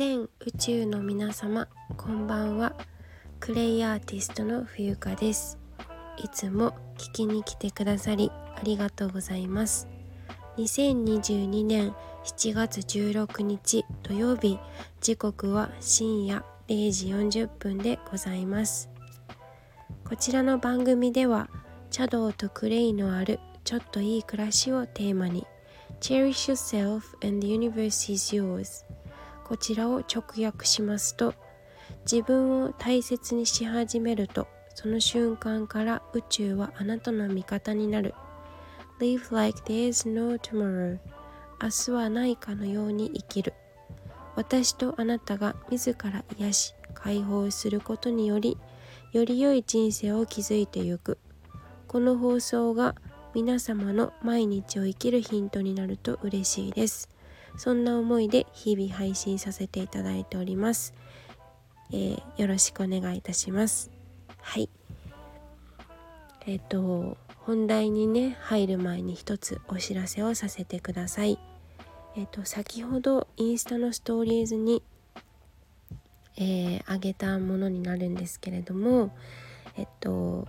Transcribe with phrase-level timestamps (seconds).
[0.00, 1.68] 全宇宙の皆様
[1.98, 2.72] こんばんは。
[3.38, 5.58] クレイアーティストの冬香です。
[6.16, 9.88] いつも聞きに来てくださりありがとうございます。
[10.56, 11.94] 2022年
[12.24, 14.58] 7月16日土曜日
[15.02, 17.08] 時刻は深夜0時
[17.42, 18.88] 40分でございます。
[20.08, 21.50] こちらの番組では
[21.90, 25.46] 茶道とクレイのあるちょっといい暮らしをテーマに
[26.00, 28.89] Cherish yourself and the universe is yours
[29.50, 31.34] こちらを直訳しますと
[32.08, 34.46] 自分を大切にし始めると
[34.76, 38.14] その瞬間から宇宙はあなたの味方になる。
[39.00, 41.00] Live like there is no tomorrow
[41.60, 43.54] 明日はないかのように生きる。
[44.36, 48.56] 私とあなたが自ら癒し解放することにより
[49.10, 51.18] より良い人生を築いてゆく。
[51.88, 52.94] この放送が
[53.34, 57.10] 皆様の毎日を生きるヒントになると嬉しいです。
[57.56, 60.94] そんな思いで日々配信させていただいております、
[61.90, 63.90] えー、よろしくお願いいたします。
[64.40, 64.68] はい。
[66.46, 71.38] えっ、ー、と本題にね入る前に一つお知らせをさせてください。
[72.16, 74.82] えっ、ー、と先ほどインスタのストーリーズに
[76.36, 79.14] えー、げたものになるんですけれども
[79.76, 80.48] えっと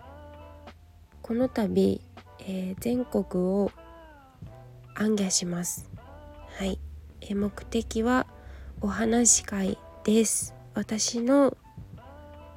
[1.21, 2.01] この度、
[2.39, 3.71] えー、全国を
[4.95, 5.89] 暗記します。
[6.57, 6.79] はい。
[7.21, 8.27] え目的は
[8.81, 11.55] お話会です私の、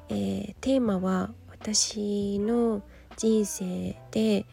[0.09, 2.81] えー、テーマは私の
[3.17, 4.45] 人生で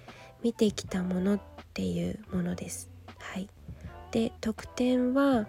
[0.43, 1.41] 見てきたものっ
[1.75, 2.91] ていうものです。
[3.19, 3.49] はい、
[4.11, 5.47] で特典は、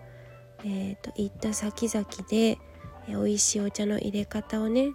[0.59, 2.59] えーと、行った先々で、
[3.07, 4.93] えー、美味しいお茶の入れ方をね、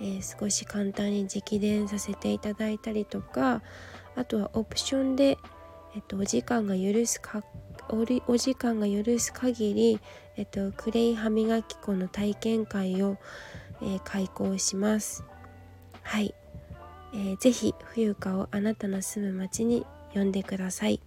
[0.00, 3.62] えー、少し簡単に直伝させていただいたりとか
[4.16, 5.38] あとはオプションで、
[5.94, 7.42] えーと、お時間が許すか
[7.90, 10.00] おりお時間が許す限り、
[10.36, 13.16] えっと、クレイ歯磨き粉の体験会を、
[13.82, 15.24] えー、開講します。
[16.02, 16.34] はい、
[17.12, 21.00] えー、ぜひ冬香をあなたの住む町に呼んでください。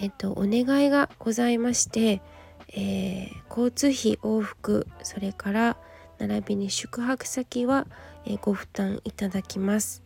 [0.00, 2.20] えっと、お願いがございまして、
[2.68, 5.76] えー、交通費往復それから
[6.18, 7.86] 並びに宿泊先は、
[8.24, 10.02] えー、ご負担いただきます。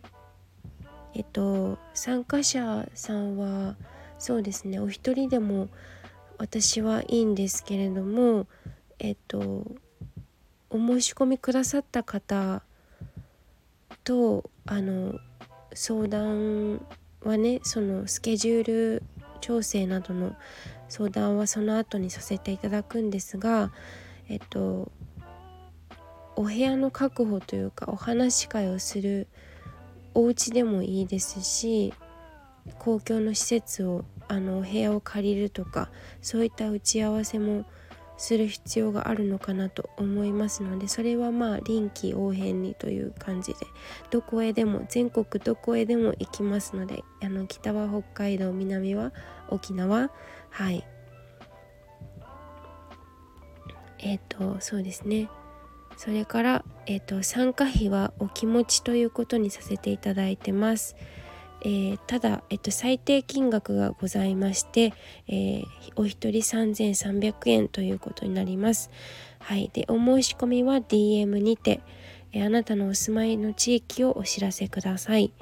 [1.15, 3.77] えっと参加者さんは
[4.19, 4.81] そうですね。
[4.81, 5.69] お一人でも
[6.39, 8.47] 私はいいんですけれども
[8.99, 9.65] えっと
[10.71, 12.63] お申し込みくださった方
[14.05, 15.19] とあの
[15.75, 16.81] 相談
[17.23, 19.03] はねそのスケジュール
[19.41, 20.37] 調整などの
[20.89, 23.73] 相談はその後にさせていただくんですが
[24.29, 24.91] えっと
[26.37, 29.27] お部屋の確保というかお話し会をする
[30.15, 31.93] お家でもいいですし
[32.79, 35.91] 公共の施設をあのお部屋を借りるとか
[36.21, 37.65] そういった打ち合わせも
[38.19, 43.59] する必要があるのかなと思いますのでそれはまあ臨機応変にという感じで
[44.11, 49.13] どこへでも全国どこへでも行きますのであの北は北海道南は
[49.49, 50.11] 沖縄
[50.51, 50.85] はい
[54.01, 55.31] えっ、ー、とそうですね
[55.99, 60.95] それから、えーと、参加費はお気持ちということにさせていただいてます。
[61.63, 64.93] えー、ただ、えっと、最低金額がございまして、
[65.27, 65.65] えー、
[65.97, 68.91] お一人3300円ということになります。
[69.41, 71.81] はい、でお申し込みは DM にて、
[72.33, 75.33] えー、あなたのお住まいの地域をお知らせください。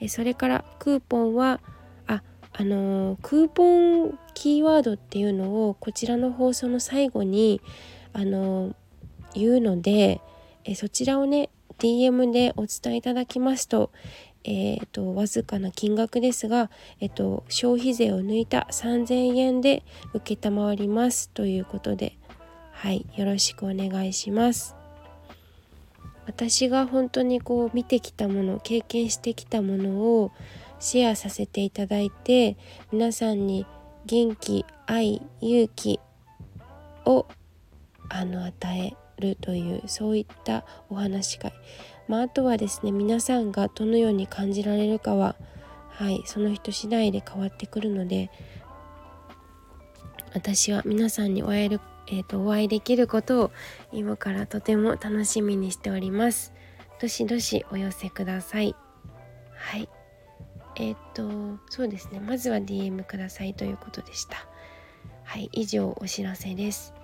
[0.00, 1.60] えそれからクーポンは
[2.06, 2.22] あ
[2.52, 7.60] あのクーポンキーワードっていうのをこちらの放送の最後に
[8.12, 8.74] あの
[9.34, 10.20] 言うので、
[10.64, 13.90] えそちらをね DM でお伝えいただきますと,、
[14.44, 16.70] えーと、わずかな金額ですが、
[17.00, 22.16] えーと、消費税を抜いた3000円で承りますということで
[22.72, 24.74] はいよろしくお願いします。
[26.26, 29.90] 私が本当にこう見てきたもの経験してきたもの
[30.22, 30.32] を
[30.78, 32.56] シェアさせていただいて
[32.92, 33.66] 皆さんに
[34.06, 36.00] 元気愛勇気
[37.04, 37.26] を
[38.08, 41.52] あの与えるというそういったお話し会、
[42.10, 45.36] まあ、あとはですね皆さんがどのように感じられるかは
[45.90, 48.32] はいその人次第で変わってくるので
[50.34, 53.50] 私は皆さんにお会える、えーと、お会いできることを
[53.92, 56.52] 今からとても楽しみにしております。
[57.00, 58.76] どしどしお寄せください。
[59.56, 59.88] はい。
[60.76, 62.20] えっ、ー、と、そうですね。
[62.20, 64.46] まずは DM くださいということでした。
[65.24, 66.94] はい、以上お知らせです。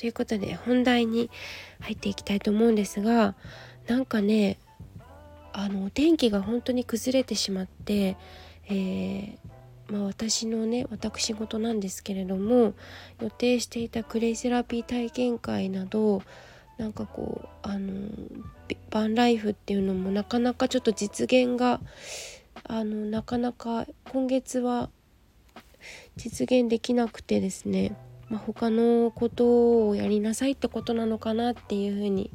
[0.00, 1.30] ということで本題に
[1.80, 3.34] 入っていきたいと思うんですが
[3.86, 4.58] なんかね
[5.52, 8.16] あの天気が本当に崩れてしまって、
[8.68, 12.74] えー、まあ、私のね私事なんですけれども
[13.20, 16.22] 予定していたクレイセラピー体験会など
[16.78, 18.08] なんかこうあの
[18.90, 21.80] バンライフっていうのもなかなかちょっと実現が
[22.64, 24.88] あのなかなか今月は
[26.16, 27.96] 実現できなくてですね、
[28.28, 32.30] まあ、他のことをやりなさいってことなのかなっていうふうに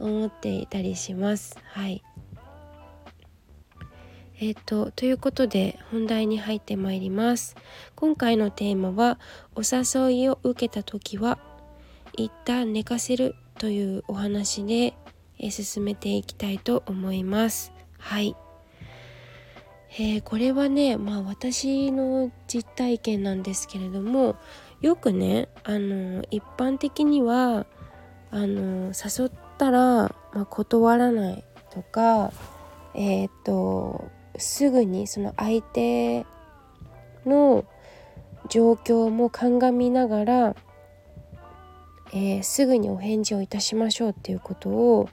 [0.00, 1.58] 思っていたりします。
[1.64, 2.02] はい。
[4.42, 7.56] えーと、ということで本題に入ってまいります。
[7.94, 9.18] 今回のテーマは
[9.54, 11.38] お誘いを受けた時は
[12.14, 14.94] 一旦寝かせるというお話で、
[15.38, 17.72] え進めていきたいと思います。
[17.98, 18.34] はい。
[19.98, 24.36] えー、これはねまあ私の実体験なんですけれども
[24.80, 27.66] よくねあの一般的には
[28.30, 32.32] あの誘ったら、まあ、断らないとか
[32.94, 36.24] えっ、ー、とすぐにその相手
[37.26, 37.66] の
[38.48, 40.56] 状況も鑑みながら、
[42.14, 45.10] えー、すぐにお返事をいたしましょうっていうことを、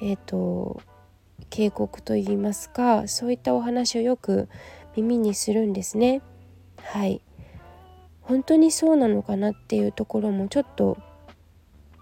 [0.00, 0.80] えーと、
[1.50, 4.48] 警告といいますかそういったお話をよく
[4.94, 6.22] 耳にするんですね。
[6.84, 7.20] はい
[8.20, 10.96] 本当にそうなのかなっていうところもちょっと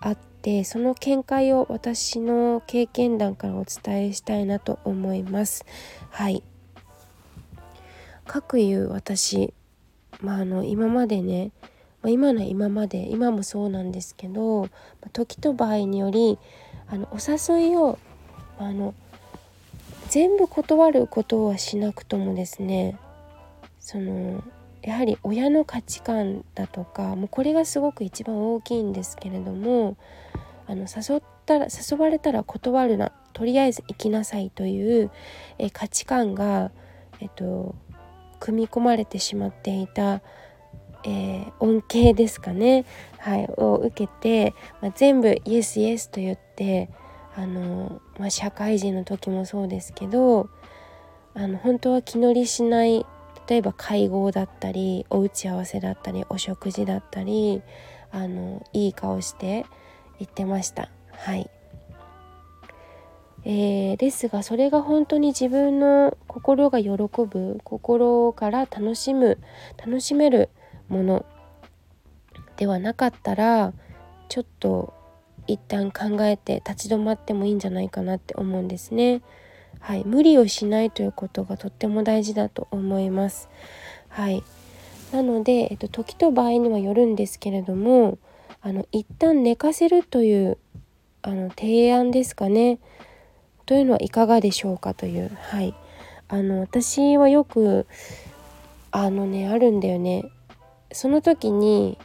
[0.01, 5.65] あってその見解を私の経験談からお伝えしたいなと思います。
[6.11, 6.43] はい
[8.27, 9.53] かくいう私、
[10.21, 11.51] まあ、あの今までね、
[12.01, 14.69] まあ、今の今まで今もそうなんですけど、
[15.13, 16.39] 時と場合により
[16.87, 17.99] あのお誘いを
[18.59, 18.95] あの
[20.11, 22.97] 全部断ることはしなくともですね
[23.81, 24.45] その
[24.83, 29.97] やはり親の価値観だとかもうこれがすごく一番大きいんですけれども
[30.67, 35.11] あの誘ったら誘われたら断るなとりあえず行きなさいという
[35.59, 36.71] え価値観が、
[37.21, 37.75] えっと、
[38.39, 40.23] 組み込まれてしまっていた、
[41.05, 42.85] えー、恩恵ですかね、
[43.19, 46.91] はい、を受けて、まあ、全部イエスイエスと言って
[47.37, 50.49] あの、まあ、社会人の時もそうですけど
[51.35, 53.07] あの本当は気乗りしない
[53.51, 57.63] 例えば会合だったりお打ち合わせだったりお食事だったり
[58.13, 59.67] あのいい顔して
[60.21, 60.89] 行ってました。
[61.11, 61.51] はい
[63.45, 69.39] えー、ですがそれが本当に自分の心が喜ぶ心から楽しむ
[69.77, 70.51] 楽しめる
[70.89, 71.27] もの
[72.57, 73.73] ではなかったら
[74.29, 74.95] ちょっと
[75.49, 79.23] 一旦考えて立ち止まってもいいんじゃないかなって思うんですね。
[79.81, 83.49] はい、無理をしないということがとっても大事だと思います。
[84.09, 84.43] はい、
[85.13, 88.19] なので、えっと、時と場合にはよるんですけれども
[88.63, 90.59] あの一旦寝かせるという
[91.23, 92.79] あの提案ですかね。
[93.67, 95.75] というのはいかがでしょうかというはい
[96.27, 97.87] あの私はよく
[98.91, 100.25] あのねあるんだよね
[100.93, 101.97] その時に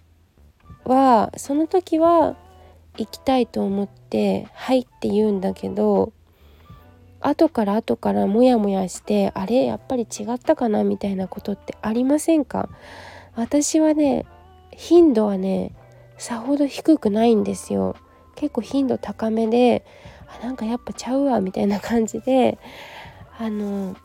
[0.83, 2.35] はその時は
[2.97, 6.13] 行きたいと思って「はい」って言うんだけど
[7.27, 12.69] 後から後からモヤモヤしてあれやっぱり違ったかなみたいなことってありませんか？
[13.35, 14.25] 私はね
[14.71, 15.71] 頻度はね
[16.17, 17.95] さほど低くないんですよ。
[18.35, 19.85] 結構頻度高めで
[20.41, 22.57] あなんかやっぱちゃうわみたいな感じで
[23.37, 23.95] あの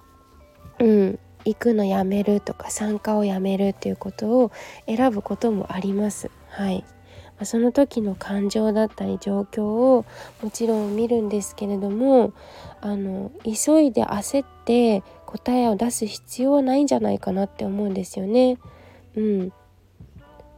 [0.78, 4.53] うん行くのやめるとか参加をやめるっていうことを
[4.86, 6.31] 選ぶこともあります。
[6.48, 6.84] はい、
[7.41, 10.05] まその時の感情だったり状況を
[10.43, 12.35] もちろん見るんですけれども
[12.82, 18.59] あの急いで焦って答えを出す必要はないんじゃないかなって思うんですよね。
[19.17, 19.53] うん、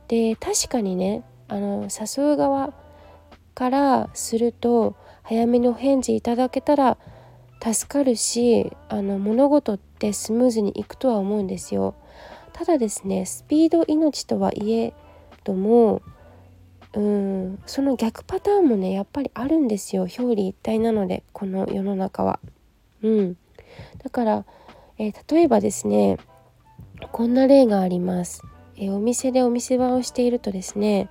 [0.09, 2.75] で確かにねあの誘う側
[3.55, 6.99] からすると早めにお返事いただけたら
[7.63, 11.95] 助かるしあの物事ってスムーズにいくとは思うんですよ。
[12.53, 14.95] ただですねスピード命とはいえ
[15.45, 16.03] ども
[16.95, 22.39] うんその逆パターンもねやっぱりあるんですよ表裏一体なのでこの世の中は。
[23.03, 23.37] うん、
[24.03, 24.45] だから、
[24.99, 26.19] えー、例えばですね
[27.11, 28.43] こんな例があります。
[28.77, 31.09] えー、お店でお店番をしているとですね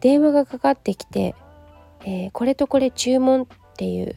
[0.00, 1.34] 電話がかかってきて
[2.04, 4.16] えー、これとこれ注文っていう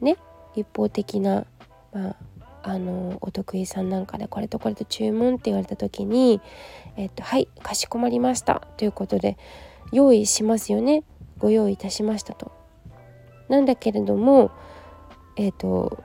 [0.00, 0.16] ね
[0.54, 1.46] 一方的な、
[1.92, 2.16] まあ、
[2.62, 6.40] あのお得意さんなんかでこれとこれと注文って言われた時に
[6.96, 9.38] 「えっと、はいかしこまりました」ということで
[9.92, 11.04] 用意しますよね。
[11.38, 12.52] ご用意いたしましたと。
[13.48, 14.50] なんだけれども
[15.36, 16.02] えっ、と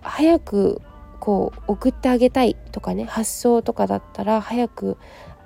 [0.00, 0.82] 早く
[1.20, 4.96] こう送ってあげたいとかね発送とかだったら早く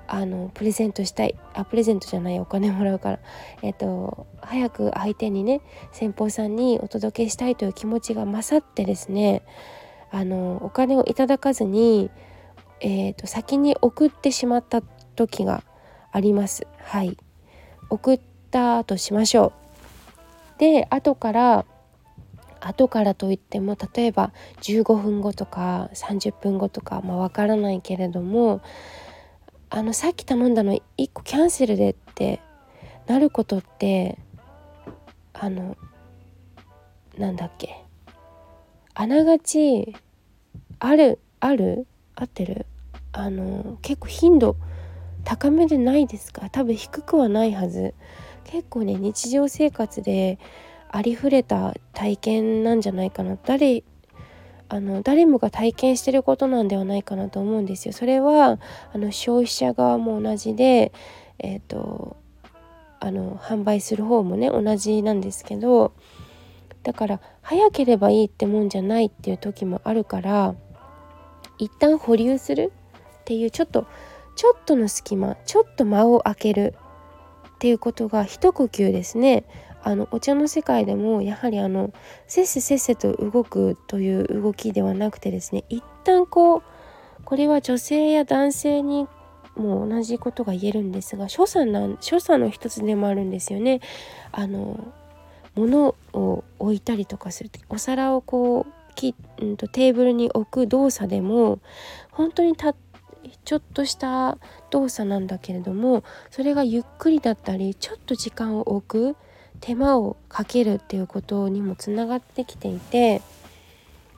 [0.07, 1.35] あのプレゼントしたい。
[1.53, 3.19] あプレゼントじゃないお金もらうから。
[3.61, 5.61] えっ、と早く相手にね
[5.91, 9.43] 先方さんにお届けしたいという気持ちが勝ってですね
[10.11, 12.11] あのお金をいただかずに
[12.81, 14.81] えーと、先に送ってしまった
[15.15, 15.63] 時が
[16.11, 16.67] あります。
[16.79, 17.15] はい。
[17.91, 18.19] 送っ
[18.49, 19.53] たとしましょ
[20.57, 20.59] う。
[20.59, 21.65] で後から
[22.61, 24.31] 後からといっても例えば
[24.61, 28.61] 15分後とか30分後とかまあわからないけれども
[29.69, 32.39] あのさっき頼んだの1個キャンセルでって
[33.07, 34.17] なることって
[35.33, 35.75] あの
[37.17, 37.83] なんだっけ
[38.93, 39.95] あながち
[40.79, 41.87] あるある？
[42.15, 42.67] 合ってる？
[43.11, 44.55] あの結構頻度
[45.23, 46.49] 高めでないですか。
[46.49, 47.93] 多分低くはないはず。
[48.43, 50.39] 結構ね日常生活で
[50.89, 53.37] ありふれた体験なんじゃないかな。
[53.45, 53.83] 誰
[54.67, 57.93] あの誰もが体験してることなんではないかなと思うんですよ。
[57.93, 58.57] それは
[58.93, 60.93] あの消費者側も同じで、
[61.39, 62.15] えーと、
[63.01, 65.91] あの販売する方もね同じなんですけど
[66.83, 70.55] だから早ければいいってもんじゃないっていう時もあるから
[71.57, 72.71] 一旦保留する
[73.21, 73.87] っていうちょっと
[74.35, 76.75] ちょっとの隙間ちょっと間を空ける
[77.55, 79.45] っていうことが一呼吸ですね
[79.83, 81.93] あのお茶の世界でもやはりあの
[82.27, 86.63] せっせせっせと動くという動きではなくてですね一旦こう
[87.25, 89.07] これは女性や男性に
[89.55, 93.81] も同じことが言えるんですが所作なん所作の一つでもあるんですよね。
[94.31, 94.79] あの
[95.55, 101.59] 物を置いたりとかするお皿をこうき、うんと、テーブルに置く動作でも
[102.11, 102.73] 本当にた
[103.43, 104.37] ちょっとした
[104.69, 109.17] 動作なんだけれどもそれがゆっくりだったりちょっと時間を置く
[109.59, 113.21] 手間をかけるっていうことにもつながってきていて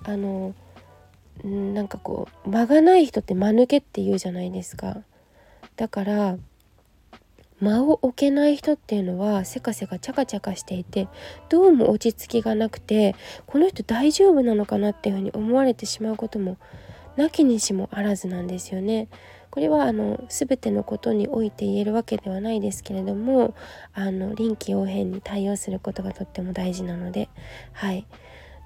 [0.03, 0.53] あの
[1.43, 4.97] なんかこう間がない人って間抜けって言うじゃないですか。
[5.75, 6.37] だから
[7.59, 11.07] 間を置けない人っていうのはせかせかチャカチャカしていて
[11.49, 13.15] どうも落ち着きがなくて
[13.47, 16.57] この人大丈夫なのかなっていうふうに思われてしまうことも
[17.15, 19.07] なきにしもあらずなんですよね。
[19.53, 23.53] これはあの全てのことにおいて言えるわけではないですけれども
[23.93, 27.29] あの臨機応変に対応することがとっても大事なので
[27.71, 28.07] はい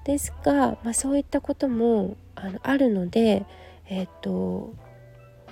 [0.04, 3.44] ですが、まあ、そういったこともあのあるので
[3.86, 4.72] えっ、と、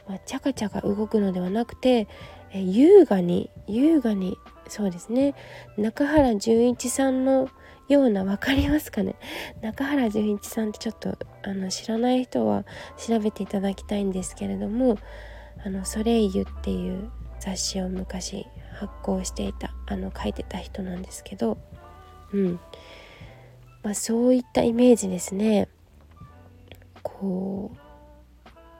[0.09, 2.07] まあ、チャカチャカ動くのではなくて、
[2.50, 4.38] え優雅に優雅に
[4.69, 5.35] そうですね
[5.76, 7.50] 中原純一さんの
[7.88, 9.14] ような分かりますかね？
[9.62, 12.64] 中原純一さんってちょっとあの知らない人は
[12.97, 14.99] 調べていただきたいんですけれども
[15.64, 21.59] 「あのソレイユ」っていう雑誌を昔発行していたあの書いてた人なんですけど、
[22.33, 22.61] うん。
[23.83, 25.69] まあ、そういったイメージですね。
[27.05, 27.71] こ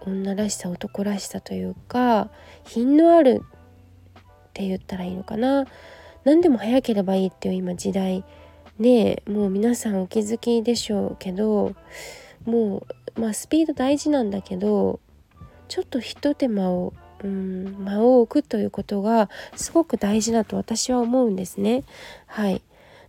[0.05, 2.31] う女らしさ男らしさというか
[2.65, 3.43] 品のある
[4.49, 5.65] って言ったらいいのかな？
[6.25, 8.25] 何でも早ければいいっていう今時代
[8.79, 11.75] ねもう皆さんお気づきでしょうけど
[12.45, 12.85] も
[13.17, 15.01] うまあスピード大事なんだけど
[15.69, 16.93] ちょっとひと手間を、
[17.25, 21.85] うん、間を置くということがすごく大事だと私は思うんですね。
[22.27, 22.63] はい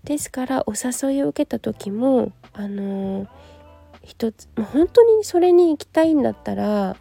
[0.03, 3.27] ですからお誘いを受けた時もあの、
[4.03, 6.95] 一つ本当にそれに行きたいんだったら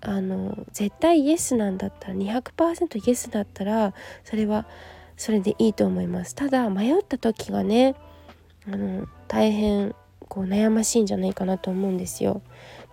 [0.00, 3.94] あの絶対イエスなんだったら200%イエスだったら
[4.24, 4.66] それは
[5.22, 6.34] それでいいと思います。
[6.34, 7.94] ただ迷った時がね
[8.66, 9.94] あの大変
[10.28, 12.42] こう悩ましいんじゃないかなと思うんですよ。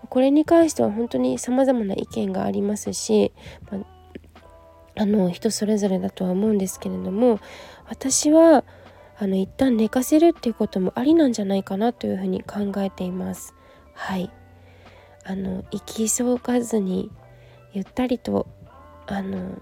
[0.09, 3.33] これに関しては本当に様々な意見がありますし、
[3.71, 3.83] ま
[4.95, 7.39] あの人それぞれだとは思うんですけれども
[7.87, 8.63] 私は
[9.17, 13.55] あの一旦寝かせるっていうこともありなんじゃないかなというふうに考えています。
[13.95, 14.29] はい。
[15.25, 17.09] あの行き急がずに
[17.73, 18.45] ゆったりと
[19.07, 19.57] あの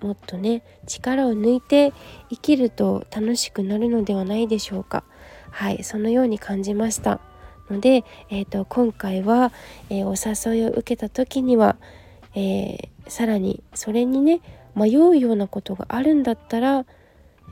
[0.00, 1.92] もっとね力を抜いて
[2.30, 5.04] 生きると楽しくなるのではないでしょうか。
[5.50, 7.20] はいそのように感じました。
[7.70, 9.52] ので、えーと、今回は、
[9.90, 11.76] えー、お誘いを受けた時には、
[12.34, 14.40] えー、さらにそれにね
[14.74, 16.84] 迷うようなことがあるんだったら、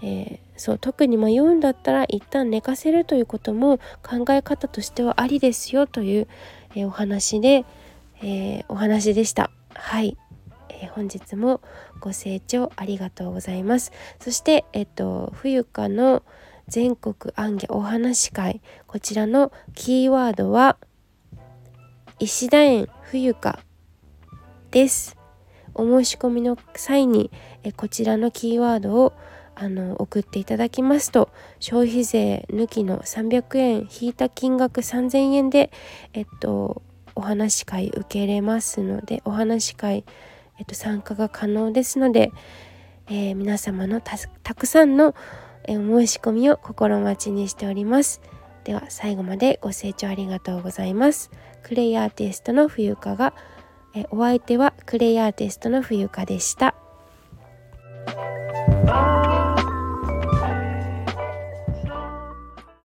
[0.02, 6.28] えー、そう特に迷うんだったら一旦寝かせるということも考え方としてはありですよという、
[6.76, 7.64] えお話で、
[8.22, 9.50] えお話でした。
[9.74, 10.16] はい。
[10.86, 11.60] 本日も
[12.00, 13.92] ご清聴ありがとうございます。
[14.20, 16.22] そして、えっと、冬香の
[16.68, 20.78] 全国アンギャお話会こちらのキーワードは
[22.18, 23.58] 石田園冬香
[24.70, 25.16] です。
[25.74, 27.30] お申し込みの際に
[27.64, 29.12] えこちらのキーワードを
[29.56, 35.70] あの送っていただきますと消費税抜きの300円引いた金額3000円で
[36.12, 36.82] えっと
[37.14, 40.04] お話し会受けれますのでお話し会
[40.58, 42.32] えっと、参加が可能ですので、
[43.08, 45.14] えー、皆様のたくさんの
[45.68, 48.20] お申し込みを心待ちにしております。
[48.64, 51.30] では最後までご清聴ありがとうございます。
[51.62, 53.34] クレイアーティストの冬香が、
[53.94, 56.74] えお相手はクレイアーティストの冬香でした。